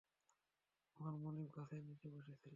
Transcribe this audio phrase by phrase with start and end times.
[0.99, 2.49] আমার মনিব গাছের নীচে বসেছিল।